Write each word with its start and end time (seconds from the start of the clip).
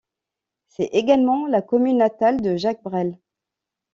C'est 0.69 0.89
également 0.93 1.45
la 1.45 1.61
commune 1.61 1.97
natale 1.99 2.41
de 2.41 2.55
Jacques 2.57 2.81
Brel. 2.81 3.19